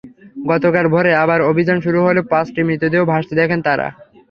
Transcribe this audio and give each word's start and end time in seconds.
গতকাল 0.49 0.85
ভোরে 0.93 1.11
আবার 1.23 1.39
অভিযান 1.51 1.77
শুরু 1.85 1.99
হলে 2.05 2.21
পাঁচটি 2.31 2.61
মৃতদেহ 2.67 3.01
ভাসতে 3.11 3.33
দেখেন 3.41 3.59
তাঁরা। 3.67 3.87